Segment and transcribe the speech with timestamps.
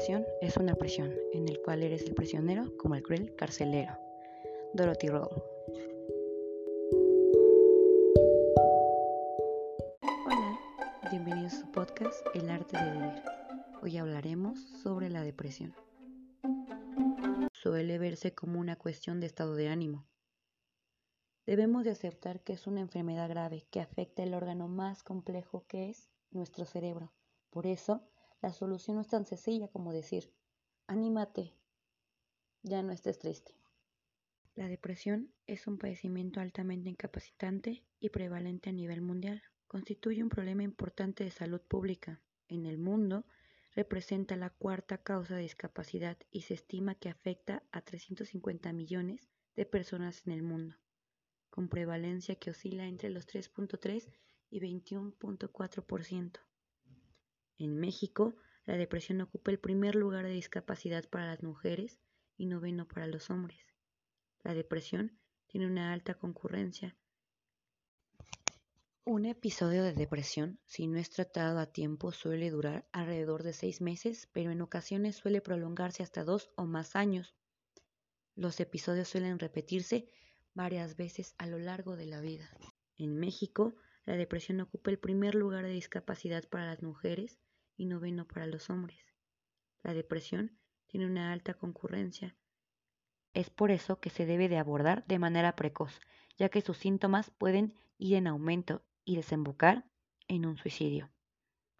[0.00, 3.98] depresión es una prisión en el cual eres el prisionero como el cruel carcelero.
[4.72, 5.28] Dorothy Roll.
[10.24, 10.58] Hola,
[11.10, 13.22] bienvenidos a su podcast El arte de vivir.
[13.82, 15.74] Hoy hablaremos sobre la depresión.
[17.52, 20.06] Suele verse como una cuestión de estado de ánimo.
[21.44, 25.90] Debemos de aceptar que es una enfermedad grave que afecta el órgano más complejo que
[25.90, 27.12] es nuestro cerebro.
[27.50, 28.02] Por eso,
[28.42, 30.32] la solución no es tan sencilla como decir,
[30.86, 31.54] anímate,
[32.62, 33.54] ya no estés triste.
[34.54, 39.42] La depresión es un padecimiento altamente incapacitante y prevalente a nivel mundial.
[39.66, 42.20] Constituye un problema importante de salud pública.
[42.48, 43.24] En el mundo,
[43.74, 49.66] representa la cuarta causa de discapacidad y se estima que afecta a 350 millones de
[49.66, 50.76] personas en el mundo,
[51.50, 54.10] con prevalencia que oscila entre los 3.3
[54.50, 56.40] y 21.4%.
[57.60, 62.00] En México, la depresión ocupa el primer lugar de discapacidad para las mujeres
[62.38, 63.66] y noveno para los hombres.
[64.42, 66.96] La depresión tiene una alta concurrencia.
[69.04, 73.82] Un episodio de depresión, si no es tratado a tiempo, suele durar alrededor de seis
[73.82, 77.34] meses, pero en ocasiones suele prolongarse hasta dos o más años.
[78.36, 80.08] Los episodios suelen repetirse
[80.54, 82.48] varias veces a lo largo de la vida.
[82.96, 83.74] En México,
[84.06, 87.38] la depresión ocupa el primer lugar de discapacidad para las mujeres
[87.80, 88.98] y noveno para los hombres.
[89.82, 92.36] La depresión tiene una alta concurrencia.
[93.32, 95.98] Es por eso que se debe de abordar de manera precoz,
[96.36, 99.86] ya que sus síntomas pueden ir en aumento y desembocar
[100.28, 101.10] en un suicidio.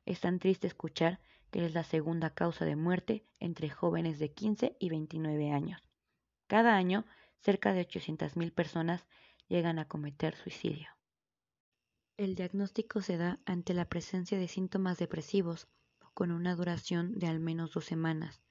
[0.07, 4.77] Es tan triste escuchar que es la segunda causa de muerte entre jóvenes de 15
[4.81, 5.83] y 29 años.
[6.47, 7.05] Cada año,
[7.41, 9.07] cerca de 800.000 personas
[9.49, 10.89] llegan a cometer suicidio.
[12.17, 15.69] El diagnóstico se da ante la presencia de síntomas depresivos
[16.15, 18.43] con una duración de al menos dos semanas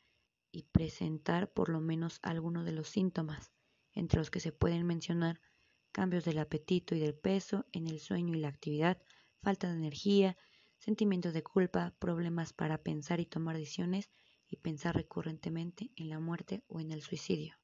[0.51, 3.51] y presentar por lo menos alguno de los síntomas,
[3.93, 5.41] entre los que se pueden mencionar
[5.91, 9.01] cambios del apetito y del peso, en el sueño y la actividad,
[9.41, 10.37] falta de energía,
[10.77, 14.09] sentimientos de culpa, problemas para pensar y tomar decisiones
[14.47, 17.55] y pensar recurrentemente en la muerte o en el suicidio.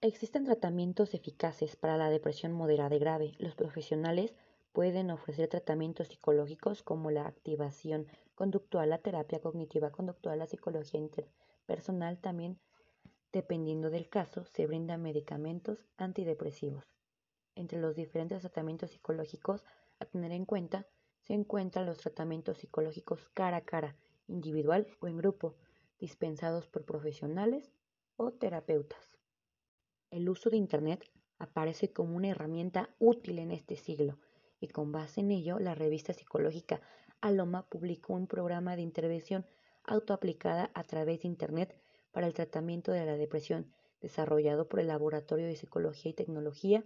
[0.00, 3.34] Existen tratamientos eficaces para la depresión moderada y grave.
[3.38, 4.32] Los profesionales
[4.78, 8.06] pueden ofrecer tratamientos psicológicos como la activación
[8.36, 12.20] conductual, la terapia cognitiva conductual, la psicología interpersonal.
[12.20, 12.60] También,
[13.32, 16.84] dependiendo del caso, se brindan medicamentos antidepresivos.
[17.56, 19.64] Entre los diferentes tratamientos psicológicos
[19.98, 20.86] a tener en cuenta
[21.22, 23.96] se encuentran los tratamientos psicológicos cara a cara,
[24.28, 25.56] individual o en grupo,
[25.98, 27.72] dispensados por profesionales
[28.14, 29.18] o terapeutas.
[30.12, 31.04] El uso de Internet
[31.40, 34.20] aparece como una herramienta útil en este siglo
[34.60, 36.80] y con base en ello la revista psicológica
[37.20, 39.46] Aloma publicó un programa de intervención
[39.84, 41.80] autoaplicada a través de Internet
[42.12, 46.84] para el tratamiento de la depresión desarrollado por el Laboratorio de Psicología y Tecnología,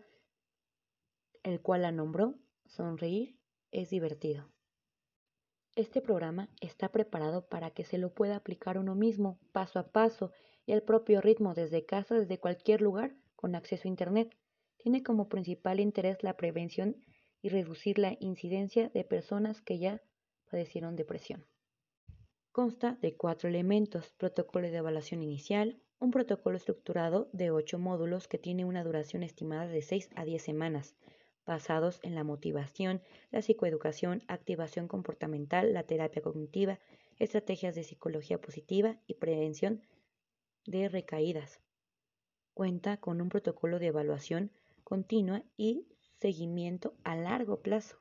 [1.42, 2.34] el cual la nombró
[2.66, 3.36] Sonreír
[3.70, 4.48] es divertido.
[5.74, 10.32] Este programa está preparado para que se lo pueda aplicar uno mismo, paso a paso,
[10.64, 14.36] y al propio ritmo desde casa, desde cualquier lugar con acceso a Internet.
[14.76, 16.96] Tiene como principal interés la prevención
[17.42, 20.00] y reducir la incidencia de personas que ya
[20.50, 21.44] padecieron depresión.
[22.52, 28.38] Consta de cuatro elementos, protocolo de evaluación inicial, un protocolo estructurado de ocho módulos que
[28.38, 30.94] tiene una duración estimada de 6 a 10 semanas,
[31.46, 36.78] basados en la motivación, la psicoeducación, activación comportamental, la terapia cognitiva,
[37.18, 39.82] estrategias de psicología positiva y prevención
[40.66, 41.60] de recaídas.
[42.54, 44.52] Cuenta con un protocolo de evaluación
[44.84, 45.86] continua y
[46.22, 48.00] seguimiento a largo plazo.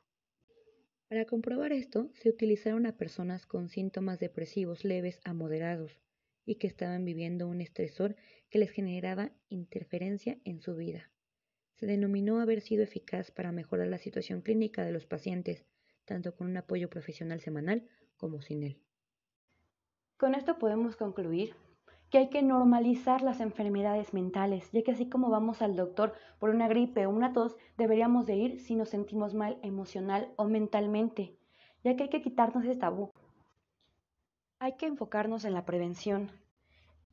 [1.10, 6.00] Para comprobar esto, se utilizaron a personas con síntomas depresivos leves a moderados
[6.46, 8.16] y que estaban viviendo un estresor
[8.52, 11.10] que les generaba interferencia en su vida.
[11.74, 15.66] Se denominó haber sido eficaz para mejorar la situación clínica de los pacientes,
[16.06, 18.78] tanto con un apoyo profesional semanal como sin él.
[20.18, 21.56] Con esto podemos concluir
[22.12, 26.50] que hay que normalizar las enfermedades mentales, ya que así como vamos al doctor por
[26.50, 31.38] una gripe o una tos, deberíamos de ir si nos sentimos mal emocional o mentalmente,
[31.86, 33.12] ya que hay que quitarnos ese tabú.
[34.60, 36.32] Hay que enfocarnos en la prevención,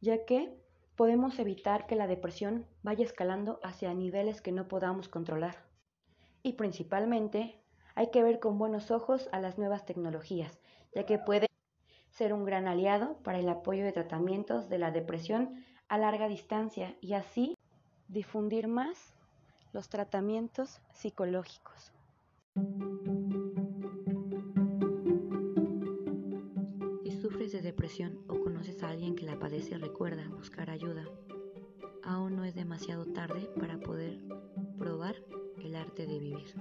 [0.00, 0.52] ya que
[0.96, 5.64] podemos evitar que la depresión vaya escalando hacia niveles que no podamos controlar.
[6.42, 7.62] Y principalmente
[7.94, 10.58] hay que ver con buenos ojos a las nuevas tecnologías,
[10.92, 11.48] ya que pueden
[12.18, 16.94] ser un gran aliado para el apoyo de tratamientos de la depresión a larga distancia
[17.00, 17.56] y así
[18.08, 19.14] difundir más
[19.72, 21.92] los tratamientos psicológicos.
[27.62, 31.04] depresión o conoces a alguien que la padece, recuerda buscar ayuda.
[32.02, 34.18] Aún no es demasiado tarde para poder
[34.78, 35.16] probar
[35.62, 36.54] el arte de vivir.